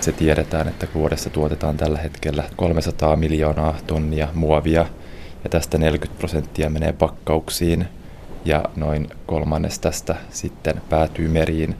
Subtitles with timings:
[0.00, 4.86] Se tiedetään, että vuodessa tuotetaan tällä hetkellä 300 miljoonaa tonnia muovia
[5.44, 7.86] ja tästä 40 prosenttia menee pakkauksiin
[8.44, 11.76] ja noin kolmannes tästä sitten päätyy meriin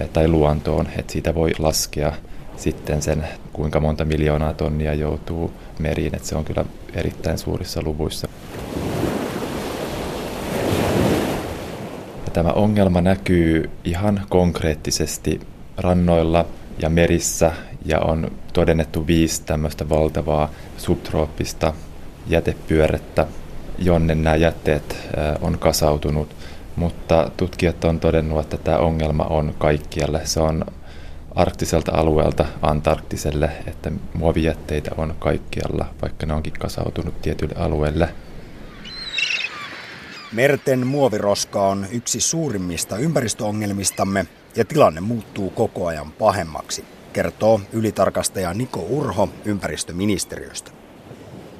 [0.00, 2.12] eh, tai luontoon, että siitä voi laskea
[2.56, 6.64] sitten sen, kuinka monta miljoonaa tonnia joutuu meriin, että se on kyllä
[6.94, 8.28] erittäin suurissa luvuissa.
[12.26, 15.40] Ja tämä ongelma näkyy ihan konkreettisesti
[15.76, 16.44] rannoilla
[16.82, 17.52] ja merissä
[17.84, 21.72] ja on todennettu viisi tämmöistä valtavaa subtrooppista
[22.26, 23.26] jätepyörettä,
[23.78, 24.96] jonne nämä jätteet
[25.40, 26.36] on kasautunut.
[26.76, 30.20] Mutta tutkijat on todennut, että tämä ongelma on kaikkialle.
[30.24, 30.64] Se on
[31.34, 38.08] arktiselta alueelta Antarktiselle, että muovijätteitä on kaikkialla, vaikka ne onkin kasautunut tietyille alueille.
[40.32, 48.80] Merten muoviroska on yksi suurimmista ympäristöongelmistamme ja tilanne muuttuu koko ajan pahemmaksi, kertoo ylitarkastaja Niko
[48.80, 50.70] Urho ympäristöministeriöstä.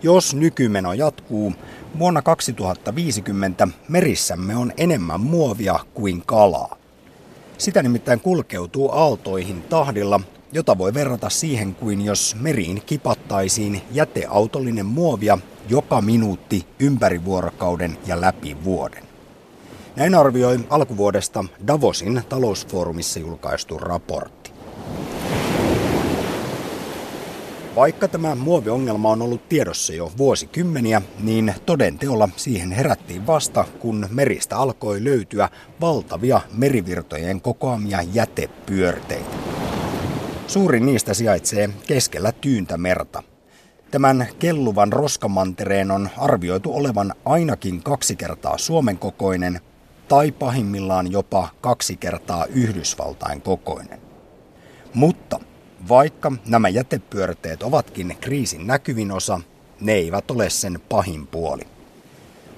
[0.02, 1.52] Jos nykymeno jatkuu,
[1.98, 6.77] vuonna 2050 merissämme on enemmän muovia kuin kalaa.
[7.58, 10.20] Sitä nimittäin kulkeutuu aaltoihin tahdilla,
[10.52, 15.38] jota voi verrata siihen kuin jos meriin kipattaisiin jäteautollinen muovia
[15.69, 19.09] joka minuutti ympäri vuorokauden ja läpi vuoden.
[19.96, 24.50] Näin arvioi alkuvuodesta Davosin talousfoorumissa julkaistu raportti.
[27.77, 34.56] Vaikka tämä muoviongelma on ollut tiedossa jo vuosikymmeniä, niin todenteolla siihen herättiin vasta, kun meristä
[34.56, 35.48] alkoi löytyä
[35.80, 39.36] valtavia merivirtojen kokoamia jätepyörteitä.
[40.47, 43.22] Suurin niistä sijaitsee keskellä tyyntä merta.
[43.91, 49.60] Tämän kelluvan roskamantereen on arvioitu olevan ainakin kaksi kertaa Suomen kokoinen
[50.11, 54.00] tai pahimmillaan jopa kaksi kertaa Yhdysvaltain kokoinen.
[54.94, 55.41] Mutta
[55.88, 59.41] vaikka nämä jätepyörteet ovatkin kriisin näkyvin osa,
[59.81, 61.62] ne eivät ole sen pahin puoli.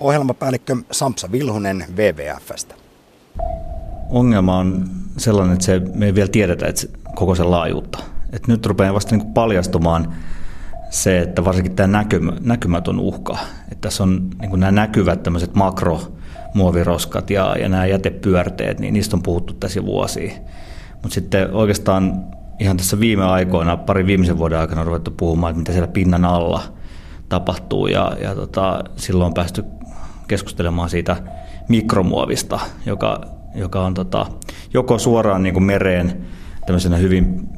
[0.01, 2.75] Ohjelmapäällikkö Sampsa Vilhunen WWFstä.
[4.11, 4.85] Ongelma on
[5.17, 7.99] sellainen, että se, me ei vielä tiedetä että koko sen laajuutta.
[8.33, 10.15] Et nyt rupeaa vasta niin paljastumaan
[10.91, 13.39] se, että varsinkin tämä näkymä, näkymätön uhka,
[13.73, 15.55] että tässä on niin nämä näkyvät tämmöiset
[16.55, 20.33] makromuoviroskat ja, ja nämä jätepyörteet, niin niistä on puhuttu tässä vuosia.
[20.93, 22.25] Mutta sitten oikeastaan
[22.59, 26.25] ihan tässä viime aikoina, pari viimeisen vuoden aikana on ruvettu puhumaan, että mitä siellä pinnan
[26.25, 26.63] alla
[27.29, 29.65] tapahtuu ja, ja tota, silloin on päästy
[30.29, 31.17] keskustelemaan siitä
[31.69, 33.21] mikromuovista, joka,
[33.55, 34.27] joka on tota,
[34.75, 36.27] joko suoraan niin kuin mereen
[36.67, 37.49] tämmöisenä hyvin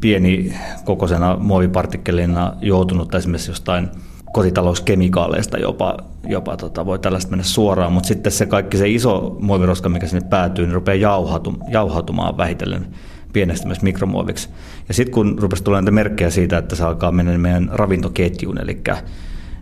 [0.00, 0.54] pieni
[0.84, 3.88] kokoisena muovipartikkelina joutunut esimerkiksi jostain
[4.32, 9.88] kotitalouskemikaaleista jopa, jopa tota, voi tällaista mennä suoraan, mutta sitten se kaikki se iso muoviroska,
[9.88, 12.86] mikä sinne päätyy, niin rupeaa jauhautumaan, jauhautumaan vähitellen
[13.32, 14.48] pienestä myös mikromuoviksi.
[14.88, 18.80] Ja sitten kun rupesi tulemaan näitä merkkejä siitä, että se alkaa mennä meidän ravintoketjuun, eli,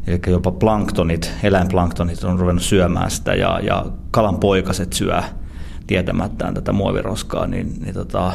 [0.06, 5.22] eli jopa planktonit, eläinplanktonit on ruvennut syömään sitä ja, ja kalan poikaset syö
[5.86, 8.32] tietämättään tätä muoviroskaa, niin, niin tota,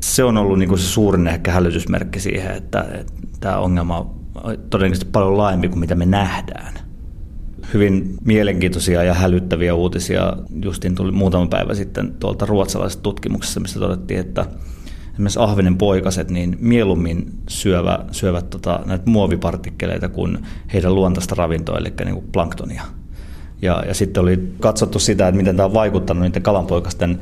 [0.00, 4.23] se on ollut niin kuin se suurin ehkä hälytysmerkki siihen, että, että tämä ongelma on
[4.70, 6.74] todennäköisesti paljon laajempi kuin mitä me nähdään.
[7.74, 14.20] Hyvin mielenkiintoisia ja hälyttäviä uutisia justiin tuli muutama päivä sitten tuolta ruotsalaisesta tutkimuksessa, missä todettiin,
[14.20, 14.46] että
[15.12, 20.38] esimerkiksi ahvenen poikaset niin mieluummin syövä, syövät tota, näitä muovipartikkeleita kuin
[20.72, 22.82] heidän luontaista ravintoa, eli niin kuin planktonia.
[23.62, 27.20] Ja, ja sitten oli katsottu sitä, että miten tämä on vaikuttanut niiden kalanpoikasten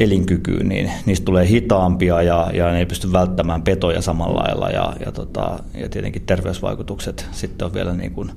[0.00, 4.92] elinkykyyn, niin niistä tulee hitaampia ja, ja ne ei pysty välttämään petoja samalla lailla ja,
[5.06, 8.30] ja, tota, ja tietenkin terveysvaikutukset sitten on vielä niin kuin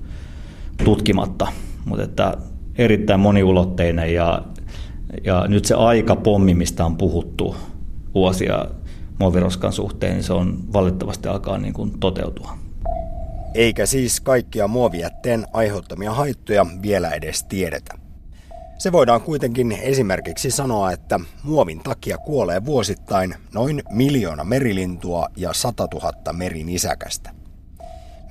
[0.83, 1.47] tutkimatta,
[1.85, 2.33] mutta että
[2.77, 4.43] erittäin moniulotteinen ja,
[5.23, 7.55] ja nyt se aikapommi, mistä on puhuttu
[8.15, 8.65] vuosia
[9.19, 12.57] muoviroskan suhteen, niin se on valitettavasti alkaa niin kuin toteutua.
[13.53, 18.02] Eikä siis kaikkia muovijätteen aiheuttamia haittoja vielä edes tiedetä.
[18.77, 25.87] Se voidaan kuitenkin esimerkiksi sanoa, että muovin takia kuolee vuosittain noin miljoona merilintua ja 100
[25.93, 27.31] 000 merinisäkästä.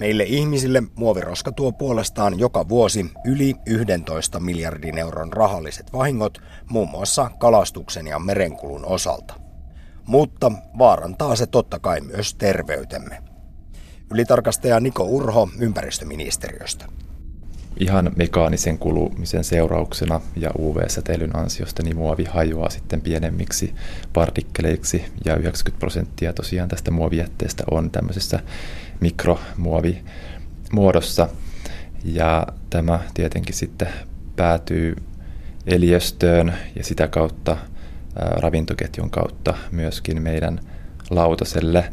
[0.00, 6.38] Meille ihmisille muoviroska tuo puolestaan joka vuosi yli 11 miljardin euron rahalliset vahingot
[6.70, 9.34] muun muassa kalastuksen ja merenkulun osalta.
[10.06, 13.22] Mutta vaarantaa se totta kai myös terveytemme.
[14.10, 16.86] Ylitarkastaja Niko Urho ympäristöministeriöstä
[17.82, 23.75] ihan mekaanisen kulumisen seurauksena ja UV-säteilyn ansiosta niin muovi hajoaa sitten pienemmiksi
[24.12, 28.40] partikkeleiksi ja 90 prosenttia tosiaan tästä muovijätteestä on tämmöisessä
[29.00, 31.29] mikromuovimuodossa
[32.05, 33.88] ja tämä tietenkin sitten
[34.37, 34.96] päätyy
[35.67, 37.56] eliöstöön ja sitä kautta
[38.17, 40.61] ravintoketjun kautta myöskin meidän
[41.11, 41.93] lautaselle.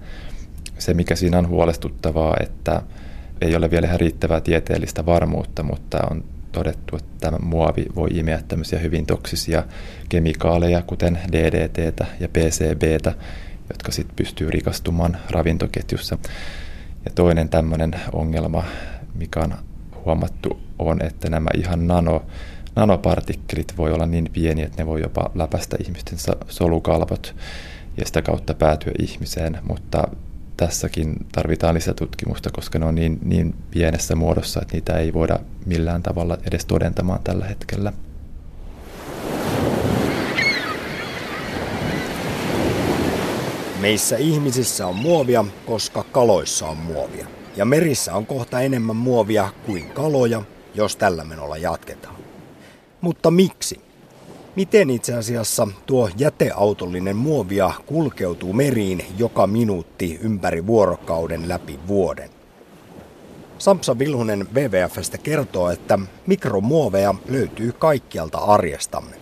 [0.78, 2.82] Se, mikä siinä on huolestuttavaa, että
[3.42, 8.42] ei ole vielä ihan riittävää tieteellistä varmuutta, mutta on todettu, että tämä muovi voi imeä
[8.48, 9.64] tämmöisiä hyvin toksisia
[10.10, 12.84] kemikaaleja, kuten DDT ja PCB,
[13.70, 16.18] jotka sitten pystyy rikastumaan ravintoketjussa.
[17.06, 18.64] Ja toinen tämmöinen ongelma,
[19.16, 19.54] mikä on
[20.06, 22.26] huomattu, on, että nämä ihan nano,
[22.76, 27.36] nanopartikkelit voi olla niin pieniä, että ne voi jopa läpäistä ihmisten solukalvot
[27.98, 30.08] ja sitä kautta päätyä ihmiseen, mutta
[30.60, 36.04] tässäkin tarvitaan lisätutkimusta, koska ne on niin, niin pienessä muodossa, että niitä ei voida millään
[36.04, 37.94] tavalla edes todentamaan tällä hetkellä.
[43.82, 47.28] Meissä ihmisissä on muovia, koska kaloissa on muovia.
[47.56, 50.42] Ja merissä on kohta enemmän muovia kuin kaloja,
[50.76, 52.16] jos tällä menolla jatketaan.
[53.02, 53.89] Mutta miksi?
[54.56, 62.30] Miten itse asiassa tuo jäteautollinen muovia kulkeutuu meriin joka minuutti ympäri vuorokauden läpi vuoden?
[63.58, 69.16] Samsa Vilhunen WWFstä kertoo, että mikromuoveja löytyy kaikkialta arjestamme.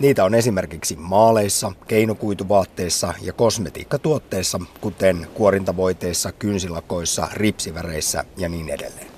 [0.00, 9.17] Niitä on esimerkiksi maaleissa, keinokuituvaatteissa ja kosmetiikkatuotteissa, kuten kuorintavoiteissa, kynsilakoissa, ripsiväreissä ja niin edelleen.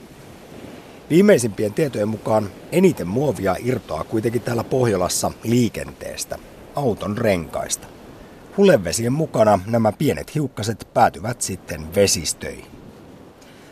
[1.10, 6.38] Viimeisimpien tietojen mukaan eniten muovia irtoaa kuitenkin täällä Pohjolassa liikenteestä,
[6.74, 7.86] auton renkaista.
[8.56, 12.64] Hulevesien mukana nämä pienet hiukkaset päätyvät sitten vesistöihin.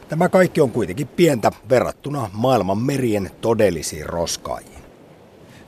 [0.09, 4.83] Tämä kaikki on kuitenkin pientä verrattuna maailman merien todellisiin roskaajiin.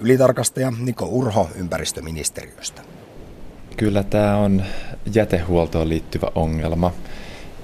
[0.00, 2.82] Ylitarkastaja Niko Urho ympäristöministeriöstä.
[3.76, 4.62] Kyllä tämä on
[5.14, 6.93] jätehuoltoon liittyvä ongelma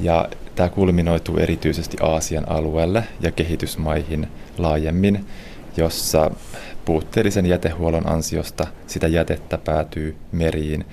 [0.01, 5.27] ja Tämä kulminoituu erityisesti Aasian alueelle ja kehitysmaihin laajemmin,
[5.77, 6.31] jossa
[6.85, 10.85] puutteellisen jätehuollon ansiosta sitä jätettä päätyy meriin.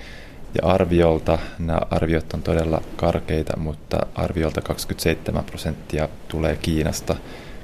[0.61, 7.15] Ja arviolta, nämä arviot on todella karkeita, mutta arviolta 27 prosenttia tulee Kiinasta,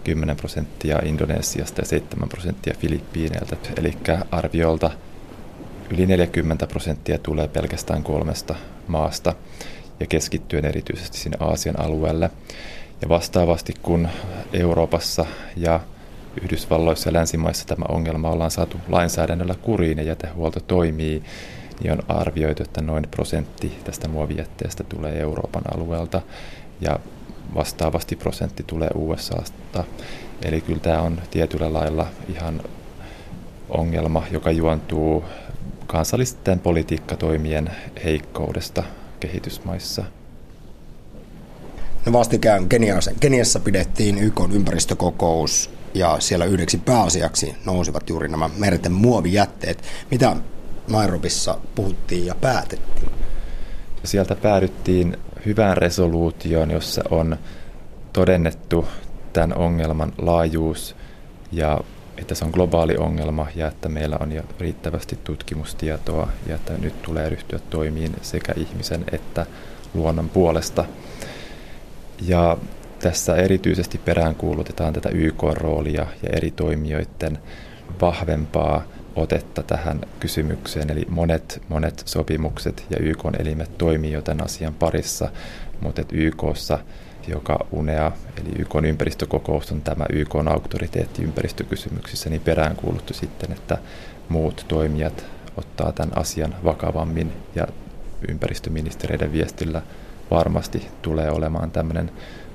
[0.03, 3.57] 10 prosenttia Indonesiasta ja 7 prosenttia Filippiineiltä.
[3.77, 3.97] Eli
[4.31, 4.91] arviolta
[5.89, 8.55] yli 40 prosenttia tulee pelkästään kolmesta
[8.87, 9.33] maasta
[9.99, 12.29] ja keskittyen erityisesti sinne Aasian alueelle.
[13.01, 14.07] Ja vastaavasti kun
[14.53, 15.25] Euroopassa
[15.55, 15.79] ja
[16.41, 21.23] Yhdysvalloissa ja länsimaissa tämä ongelma ollaan saatu lainsäädännöllä kuriin ja jätehuolto toimii,
[21.79, 26.21] niin on arvioitu, että noin prosentti tästä muovijätteestä tulee Euroopan alueelta
[26.81, 26.99] ja
[27.55, 29.83] vastaavasti prosentti tulee USAsta.
[30.45, 32.61] Eli kyllä tämä on tietyllä lailla ihan
[33.69, 35.23] ongelma, joka juontuu
[35.87, 37.71] kansallisten politiikkatoimien
[38.03, 38.83] heikkoudesta
[39.19, 40.03] kehitysmaissa.
[42.05, 48.91] No vastikään Keniassa, Keniassa pidettiin YK ympäristökokous ja siellä yhdeksi pääasiaksi nousivat juuri nämä merten
[48.91, 49.83] muovijätteet.
[50.11, 50.35] Mitä
[50.87, 53.11] Nairobissa puhuttiin ja päätettiin?
[54.03, 57.37] Sieltä päädyttiin hyvään resoluutioon, jossa on
[58.13, 58.85] todennettu
[59.33, 60.95] tämän ongelman laajuus
[61.51, 61.79] ja
[62.21, 67.01] että se on globaali ongelma ja että meillä on jo riittävästi tutkimustietoa ja että nyt
[67.01, 69.45] tulee ryhtyä toimiin sekä ihmisen että
[69.93, 70.85] luonnon puolesta.
[72.21, 72.57] Ja
[72.99, 77.39] tässä erityisesti peräänkuulutetaan tätä YK-roolia ja eri toimijoiden
[78.01, 78.83] vahvempaa
[79.15, 80.89] otetta tähän kysymykseen.
[80.89, 85.29] Eli monet, monet sopimukset ja YK-elimet toimii jo tämän asian parissa,
[85.81, 86.79] mutta YKssa
[87.29, 93.77] joka UNEA, eli YK ympäristökokous on tämä YK auktoriteetti ympäristökysymyksissä, niin peräänkuuluttu sitten, että
[94.29, 95.25] muut toimijat
[95.57, 97.67] ottaa tämän asian vakavammin ja
[98.27, 99.81] ympäristöministeriöiden viestillä
[100.31, 102.11] varmasti tulee olemaan tämmöinen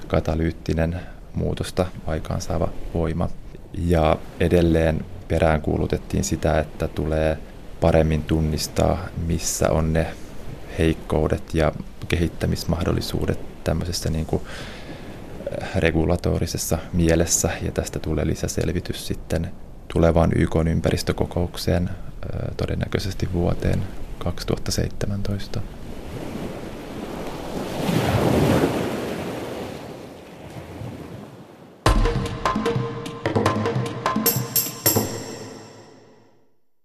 [0.06, 1.00] katalyyttinen
[1.34, 3.28] muutosta aikaansaava voima.
[3.78, 7.38] Ja edelleen peräänkuulutettiin sitä, että tulee
[7.80, 10.06] paremmin tunnistaa, missä on ne
[10.78, 11.72] heikkoudet ja
[12.08, 14.42] kehittämismahdollisuudet tämmöisessä niin kuin
[15.62, 19.50] äh, regulatorisessa mielessä ja tästä tulee lisäselvitys sitten
[19.88, 23.82] tulevaan YK ympäristökokoukseen äh, todennäköisesti vuoteen
[24.18, 25.60] 2017.